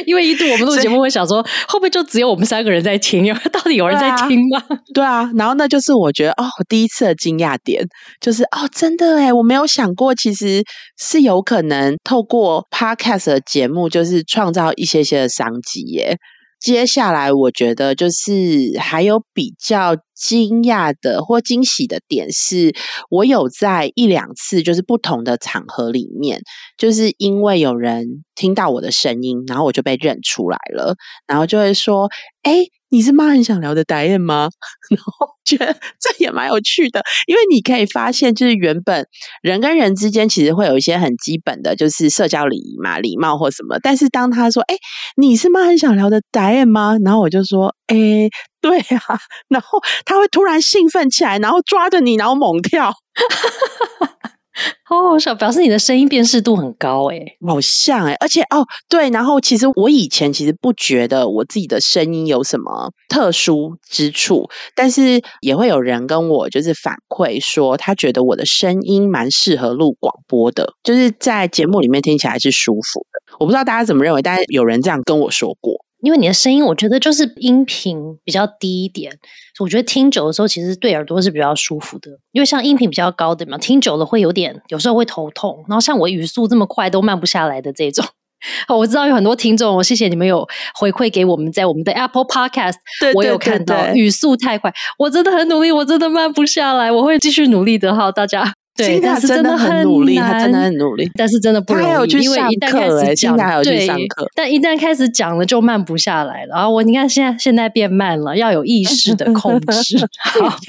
[0.05, 3.33] 因为一度我们录节目会想说，会不会就只有我们三个人在听？
[3.51, 4.63] 到底有人在听吗？
[4.93, 7.83] 对啊，然后那就是我觉得哦，第一次的惊讶点
[8.21, 10.63] 就是哦，真的哎，我没有想过，其实
[10.99, 16.19] 是有可能透过 podcast 的节目，就是创造一些些的商机耶。
[16.61, 22.75] 接下来，我觉得就是还有比较惊讶的或惊喜的点，是
[23.11, 26.41] 我有在一两次就是不同的场合里面，
[26.77, 32.09] 就是因为有人听到我的声音，然后我就被认出来了，然后就会说
[32.43, 34.49] ：“哎。”你是妈很想聊的导演吗？
[34.91, 39.07] 然后觉得这也蛮有趣的，因为你可以发现，就是原本
[39.43, 43.79] 人跟人之间其实会有一些很基本的，就是社交礼仪嘛，礼貌或什么。
[43.83, 44.77] 但是当他说：“哎，
[45.17, 48.29] 你是妈很想聊的导演吗？”然后我就说：“哎，
[48.61, 49.19] 对啊。”
[49.49, 52.93] 然后他会突然兴奋起来，然后抓着你，然后猛跳。
[54.85, 73.37] 好好笑，表示你的声音辨识度很高哎，好像哎，而且哦对，然后其实我以前其实不觉得我自己的声音有什么特殊之处，但是也会有人跟我就是反馈说，他觉得我的声音蛮适合录广播的，就是在节目里面听起来是舒服的。
[73.39, 75.86] 我不知道大家怎么认为，但是有人这样跟我说过。
[76.01, 79.19] 因为你的声音，我觉得就是音频比较低一点，
[79.61, 82.11] 我觉得听久的时候其实对耳朵是比较舒服的。
[82.33, 85.65] 因为像音频比较高的嘛，听久了会有点，有时候会头痛。
[85.69, 88.05] 然后像我语速这么快都慢不下来的这种，
[88.69, 90.47] 我知道有很多听众，我谢谢你们有
[90.79, 92.75] 回馈给我们，在我们的 Apple Podcast，
[93.15, 98.53] 我有看到语速太快，我真的很努力，我真的慢不下来，我会继续努力的哈，大家。
[98.77, 106.55] 对，但是真的很努力，他真的很努力，但是真的不容易，因为一旦开始讲，还有去上课，但一旦开始讲了就慢不下来了。
[106.57, 109.99] 然后我你看现在现在变慢了，要有意识的控制。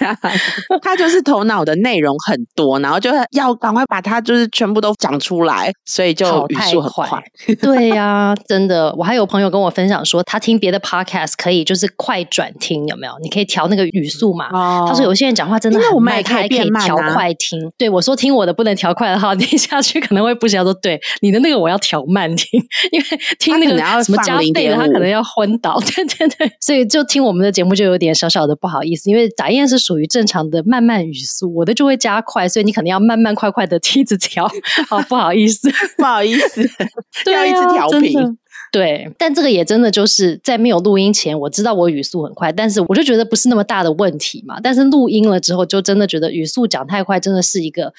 [0.82, 7.22] 他就是头脑的内容很多，然后就要赶快把它就是全部都讲出来，所以就语速很快。
[7.62, 13.14] 对呀，真的，我还有朋友跟我分享说，他听别的 podcast 可以就是快转听，有没有？
[13.22, 14.48] 你可以调那个语速嘛。
[14.88, 17.60] 他说有些人讲话真的很慢，他还可以调快听。
[17.78, 17.97] 对。
[17.98, 20.62] 我说听我的不能调快的话，听下去可能会不行。
[20.62, 23.06] 说对你的那个我要调慢听，因为
[23.40, 25.80] 听那个什么加倍的，他可能要昏倒。
[25.80, 34.48] 对对对，所以就听我们的节目就有点小小的不好意思，因为打燕是属于正常的慢慢语速，我的就会加快，所以你可能要慢慢快快的一直调。
[34.88, 36.62] 好，不好意思， 不好意思，
[37.32, 38.38] 要一直调频。
[38.72, 44.60] 对，但这个也真的就是在没有录音前，我知道我语速很快，但是我就觉得不是那么大的问题嘛。
[44.62, 47.94] 但是录音了之后，就真的觉得语速讲太快，真的是一个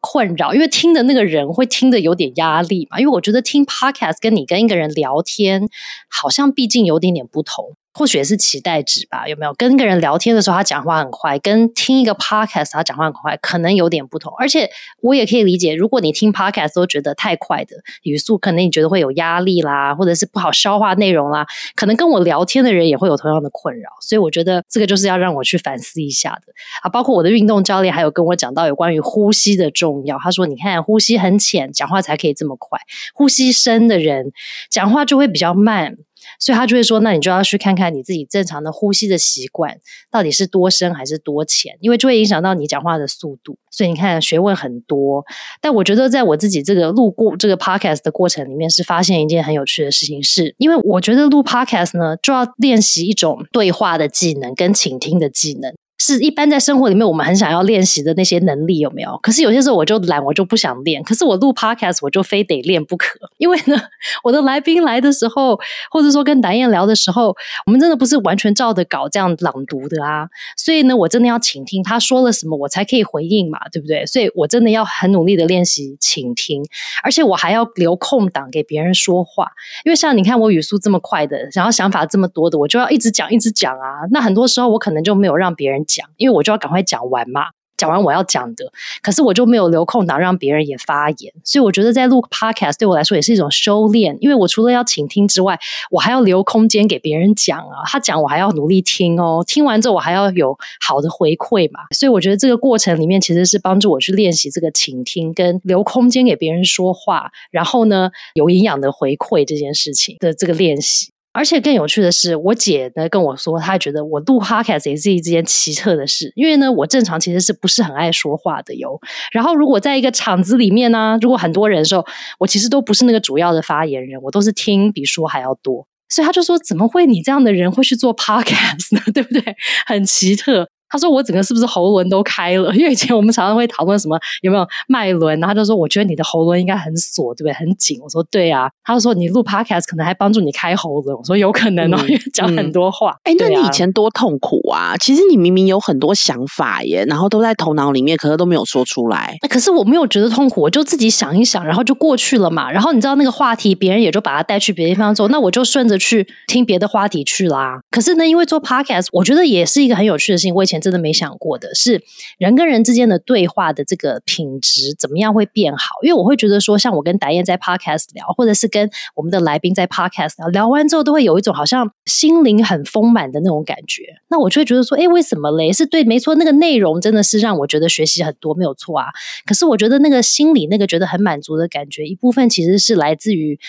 [0.00, 3.00] 困扰，因为听的那个人会听的有点压力嘛。
[3.00, 5.68] 因为我觉得听 podcast 跟你跟一个人聊天，
[6.08, 7.76] 好像毕竟有点点不同。
[7.94, 9.52] 或许也是期待值吧，有没有？
[9.54, 14.32] 跟一个人聊天的时候，他讲话很快，跟听一个 podcast 他讲话很快，可能有点不同。
[14.38, 23.90] 而且我也可以理解，如果你听 podcast 都觉得太快的语速，可能你觉得会有压力啦，或者是不好消化内容啦，可能跟我聊天的人也会有同样的困扰。
[24.00, 26.52] 所以我觉得这个就是要让我去反思一下的
[26.82, 26.88] 啊。
[26.88, 32.78] 包括我的运动教练还有跟我讲到有关于呼吸的重要，他说：“你看，呼吸很浅，讲话才可以这么快；
[33.14, 34.32] 呼吸深的人
[34.70, 35.98] 讲话就会比较慢。”
[36.38, 39.78] 所以他就会说，那你就要去看看你自己正常的呼吸的习惯
[40.10, 43.56] 到底是多深还是多浅，因为就会影响到你讲话的速度。
[43.70, 45.24] 所以你看，学问很多。
[45.60, 55.72] 但我觉得，在我自己这个录过这个 podcast 的过程里面，是发现一件很有趣的事情，是因为我觉得录 podcast 呢，就要练习一种对话的技能跟倾听的技能。
[56.04, 59.16] 是一般在生活里面我们很想要练习的那些能力有没有？
[59.22, 61.00] 可是有些时候我就懒，我就不想练。
[61.04, 63.80] 可是我录 podcast 我就非得练不可，因为呢，
[64.24, 65.56] 我的来宾来的时候，
[65.92, 67.36] 或者说跟达燕聊的时候，
[67.66, 70.26] 我们真的不是完全照着稿这样朗读的啊。
[70.56, 74.04] 所以呢，我真的要倾听他说了什么，我才可以回应嘛，对不对？
[74.04, 76.64] 所以我真的要很努力的练习倾听，
[77.04, 79.46] 而且我还要留空档给别人说话。
[79.84, 84.02] 因为像你看我语速这么快的，然后想法这么多的，我就要一直讲一直讲啊。
[84.10, 85.86] 那很多时候我可能就没有让别人。
[85.94, 87.46] 讲，因为我就要赶快讲完嘛。
[87.78, 88.64] 讲完我要讲的，
[89.02, 95.58] 可是我就没有留空档让别人也发言，所以我觉得在录 podcast 对我来说也是一种修炼，因为我除了要倾听之外，
[95.90, 111.11] 我还要留空间给别人讲啊，他讲我还要努力听哦，听完之后我还要有好的回馈嘛，所以我觉得这个过程里面其实是帮助我去练习这个倾听跟留空间给别人说话，然后呢有营养的回馈这件事情的这个练习。
[111.32, 119.00] 而且更有趣的是，我姐呢跟我说，她觉得我录 podcast 也是一件奇特的事，因为呢，我正常其实是不是很爱说话的哟。
[119.32, 122.04] 然后如果在一个场子里面呢，如果很多人的时候，
[122.38, 125.86] 我其实都不是那个主要的发言人，我都是听比说还要多。
[126.08, 129.00] 所以他就说，怎么会你这样的人会去做 podcast 呢？
[129.14, 129.56] 对不对？
[129.86, 130.68] 很奇特。
[130.92, 132.72] 他说我整个是不是喉轮都开了？
[132.76, 137.52] 因为以前我们常常会讨论什么有没有脉轮，然后他就说我觉得你的喉轮应该很锁，对不对？
[137.54, 137.98] 很紧。
[138.02, 138.68] 我说对啊。
[138.84, 141.16] 他就说你录 podcast 可能还帮助你开喉轮。
[141.16, 143.16] 我说有可能哦，因为讲很多话。
[143.24, 144.94] 哎，那你以前多痛苦啊！
[144.98, 149.36] 其实你明明有很多想法耶，然后都在头脑里面，可是都没有说出来。
[149.48, 152.70] 可是我没有觉得痛苦，我就自己想一想，然后就过去了嘛。
[152.70, 157.80] 然后你知道那个话题，别人也就把它带去别的地方做，那我就顺着去听别的话题去啦。
[157.90, 160.52] 可是呢，因为做 podcast，我觉得也是一个很有趣的事情。
[160.54, 161.52] 我以前真的没想过。
[161.62, 162.02] 的是
[162.38, 165.94] 人跟人之间的对话的这个品质怎么样会变好？
[166.02, 174.02] 因为我会觉得说，像我跟达燕在 podcast 聊，或者是跟我们的来宾在 podcast 聊，聊完之后都会有一种好像心灵很丰满的那种感觉。
[174.28, 175.72] 那我就会觉得说，哎，为什么嘞？
[175.72, 179.06] 是对，没错，那个内容真的是让我觉得学习很多，没有错啊。
[179.46, 183.60] 可是我觉得那个心里那个觉得很满足的感觉，一部分其实是来自于。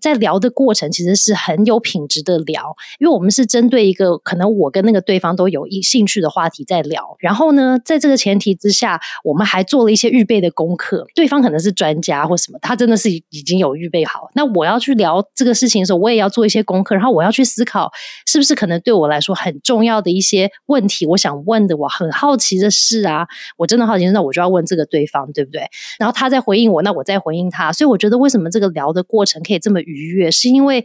[0.00, 7.16] 在聊的过程其实是很有品质的聊，因为我们是针对一个可能我跟那个对方都有一兴趣的话题在聊。
[7.18, 11.06] 然后呢，在这个前提之下，我们还做了一些预备的功课。
[11.14, 14.30] 对方可能是专家或什么，他真的是已经有预备好。
[14.34, 16.94] 那我要去聊这个事情的时候，我也要做一些功课。
[16.94, 17.90] 然后我要去思考，
[18.26, 23.26] 是不是可能对我来说很重要的一些问题，我想问的，我很好奇的事啊，
[23.58, 25.68] 我真的好奇，那我就要问这个对方，对不对？
[25.98, 27.72] 然后他在回应我，那我再回应他。
[27.72, 29.82] 所以我觉得，为什么这个聊的过程可以这么？
[29.82, 30.84] 愉悦，是因为。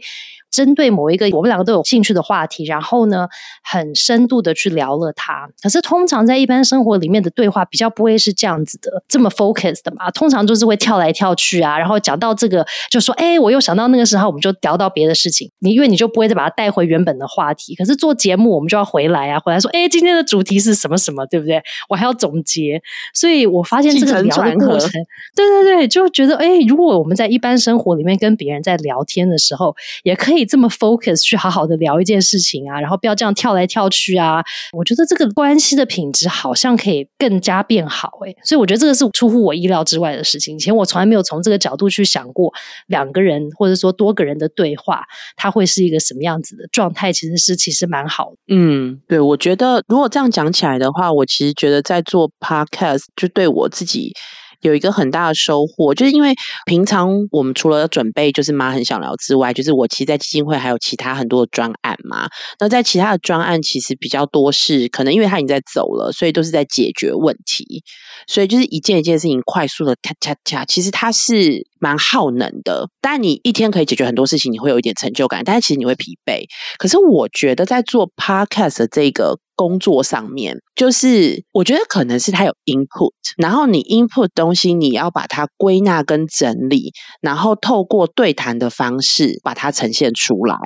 [0.50, 3.28] 针对某一个我们两个都有兴趣的话题，然后呢，
[3.62, 5.48] 很深度的去聊了它。
[5.62, 10.10] 可是通常在一般生活里面的对话比较不会是这样子的，这么 focus 的嘛。
[10.10, 15.50] 通常就是会跳来跳去啊，然后讲到这个就说，哎，我又想到那个时候，我们就聊到别的事情。
[15.58, 17.74] 你因为你就不会再把它带回原本的话题。
[17.74, 21.62] 可是做节目我们就要回来啊，回来说，哎，今天的主题是什么什么，对不对？
[21.90, 22.80] 我还要总结。
[23.12, 24.90] 所以我发现这个聊的过程，
[25.36, 30.37] 对对对，就觉得，哎，如果我们在一般生活里面跟别人在聊天的时候，也可以。
[30.38, 34.40] 可以这么 focus 去好好的聊一件事情啊，然后不要这样跳来跳去啊。
[34.72, 40.54] 我觉得这个关系的品质好像可以更加变好诶，所以我觉得这个是出乎我意料之外的事情。
[40.54, 42.52] 以前我从来没有从这个角度去想过，
[42.86, 45.02] 两个人或者说多个人的对话，
[45.36, 47.12] 它会是一个什么样子的状态？
[47.12, 48.54] 其实是其实蛮好的。
[48.54, 54.14] 嗯，对，我觉得如果这样讲起来的话，我其实觉得在做 podcast 就对我自己。
[54.60, 56.34] 有一个很大的收获，就是因为
[56.66, 62.28] 平常我们除了准备就是妈很想聊之外，就是我其实，在基金会还有其他很多的专案嘛。
[62.58, 67.82] 那在其他的专案，其实比较多是可能因为他已经在走了，所以都是在解决问题，
[68.26, 72.88] 所以就是一件一件事情快速的恰恰恰，其实它是蛮耗能的。
[73.00, 76.44] 但你一天可以解决很多事情，你会有一点成就感，但是其实你会疲惫。
[76.78, 79.38] 可是我觉得在做 podcast 这个。
[79.58, 90.56] 工作上面，就是我觉得可能是他有 input，然后你 input 东西，你要把它归纳跟整理，然后透过对谈的方式把它呈现出来。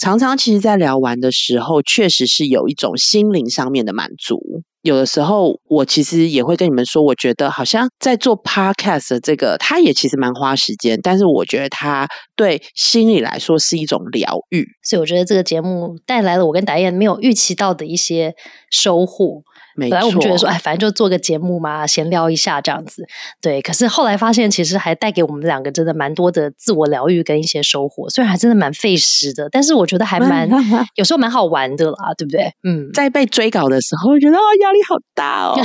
[0.00, 4.40] 常常其实，在聊完的时候，确实是有一种心灵上面的满足。
[4.80, 14.66] 有的时候，我其实也会跟你们说，我觉得好像在做 podcast 这个，它也其实蛮花时间，但是我觉得它对心理来说是一种疗愈。
[14.82, 18.32] 所以我觉得这个节目带来了我跟达燕没有预期到的一些
[18.70, 19.42] 收获。
[19.88, 23.06] 本来我们觉得说，哎，反正就做个节目嘛，闲聊一下这样子。
[23.40, 28.08] 对，可是后来发现，其实还带给我们两个真的蛮多的自我疗愈跟一些收获。
[28.10, 30.48] 虽然还真的蛮费时的，但是我觉得还蛮
[30.96, 32.52] 有时候蛮好玩的啦，对不对？
[32.64, 35.56] 嗯，在被追稿的时候，觉得哦，压力好大哦。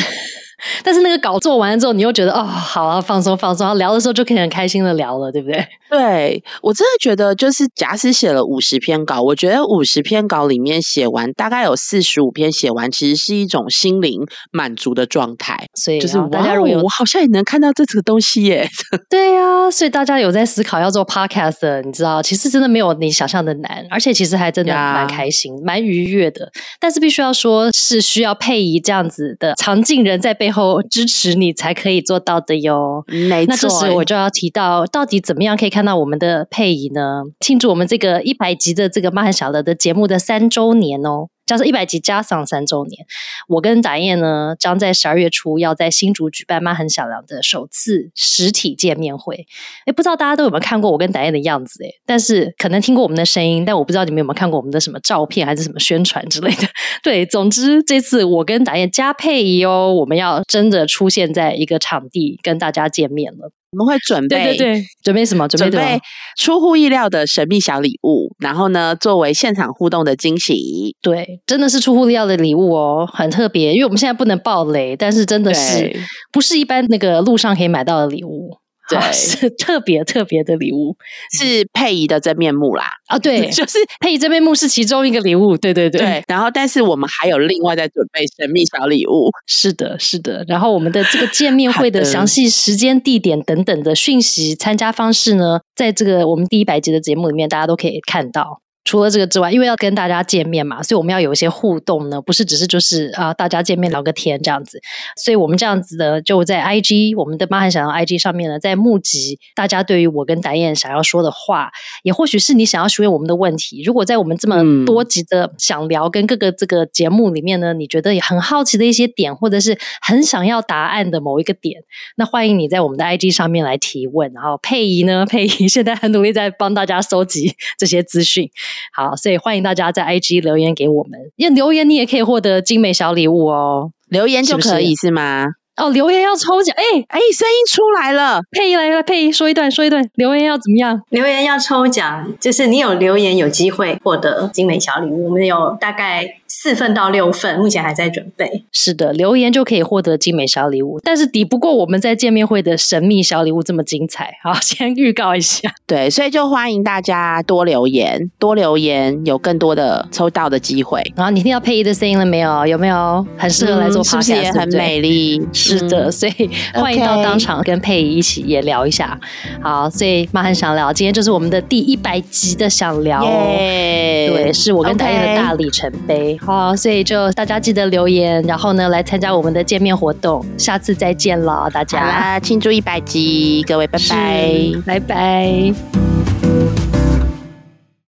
[0.83, 5.65] 但是那个稿做完了之后，你又觉得哦，好啊，放松放松，聊的时候就可以很开心的聊了，对不对？
[5.89, 14.19] 对我真的觉得，就是假使写了五十篇稿，我觉得五十篇稿里面写完，大概有四十五篇写完，其实是一种心灵
[14.51, 15.67] 满足的状态。
[15.75, 18.67] 所以就是大家如果我好像也能看到这个东西耶。
[19.09, 26.51] 对呀，所以大家有在思考要做 podcast，你知道，其实真的没有你想象的难，而且其实还真的蛮开心、蛮愉悦的。
[26.79, 33.03] 但是必须要说，是需要配以这样子的常进人在背后支持你才可以做到的哟。
[33.07, 37.23] 没错，那这时我就要提到，到底怎么样可以看到我们的配仪呢？
[37.39, 41.29] 庆祝我们这个一百集的这个《妈很小乐》的节目的三周年哦。
[41.45, 43.05] 加上一百集加上三周年，
[43.47, 49.45] 我跟达燕呢将在十二月初要在新竹举办《妈很响亮》的首次实体见面会。
[49.85, 51.83] 哎，不知道大家都有没有看过我跟达燕的样子？
[51.83, 56.67] 哎，但是可能听过我们的声音，但我不知道你们有没有看过我们的什么照片还是什么宣传之类的。
[57.03, 63.51] 对，总之这次我跟达燕加配仪哦，我们要真的出现在一个场地跟大家见面了。
[63.75, 65.45] 我们会准备，对对对，准备什么？
[65.49, 65.99] 准备
[66.37, 70.95] 出乎意料的神秘小礼物，然后呢，作为现场互动的惊喜。
[71.01, 73.73] 对，真的是出乎意料的礼物哦，很特别。
[73.73, 75.93] 因为我们现在不能爆雷，但是真的是
[76.31, 78.57] 不是一般那个路上可以买到的礼物。
[78.89, 80.95] 对，是特别特别的礼物，
[81.37, 82.85] 是佩仪的真面目啦。
[83.07, 85.57] 啊，对， 就是佩仪真面目是其中一个礼物。
[85.57, 86.23] 对对对。
[86.27, 89.29] 然后，但是我们还有另外在准备神秘小礼物。
[89.47, 90.43] 是的，是的。
[90.47, 98.61] 然后，我们的这个见面会的 详细时间、地点等等的讯息、参加方式呢，在这个我们第一百集的节目里面，大家都可以看到。
[98.85, 104.79] 除了这个之外，因为要跟大家见面嘛，所以我们要有一些互动呢，不是只是就是啊，大家见面聊个天这样子。
[105.17, 111.71] 所以我们这样子的就在 IG，我们的妈很想要 IG 上面呢，在募集大家对于我跟达燕想要说的话，
[112.03, 113.81] 也或许是你想要询问我们的问题。
[113.83, 121.81] 如果在我们这么多集的想聊跟各个这个节目里面呢，你觉得也很好奇的一些点，或者是很想要答案的某一个点，
[122.17, 124.31] 那欢迎你在我们的 IG 上面来提问。
[124.31, 128.47] 然后佩仪呢，佩仪现在很努力在帮大家收集这些资讯。
[128.93, 135.45] 好，所以欢迎大家在 IG 留言给我们，因为留言你也可以获得精美小礼物哦，留言就可以是吗？
[135.75, 141.01] 哦，留言要抽奖，哎哎，声音出来了，配音来了，配音说一段，说一段，留言要怎么样？
[141.09, 146.37] 留言要抽奖，就是你有留言有机会获得精美小礼物，我们有大概。
[146.65, 148.63] 四份到六份，目前还在准备。
[148.71, 154.33] 是的，留言就可以获得精美小礼物，但是抵不过我们在见面会的神秘小礼物这么精彩。
[154.41, 155.71] 好， 先预告一下。
[155.85, 161.03] 对，所以就欢迎大家多留言，多留言，有更多的抽到的机会。
[161.15, 162.65] 然后你听到佩仪的声音了没有？
[162.65, 164.03] 有没有很适合来做？
[164.03, 165.39] 是不是也很美丽？
[165.53, 169.15] 是的，所以欢迎到当场跟佩仪一起也聊一下。
[169.61, 173.23] 好，所以妈很想聊，今天就是我们的第一百集的想聊。
[173.23, 176.35] 对，是我跟大家的大里程碑。
[176.41, 181.99] 好，所以就大家记得留言，然后呢来参加我们的见面活动，下次再见了，大家。
[181.99, 186.84] 好啦，庆祝一百集，各位拜拜，拜拜。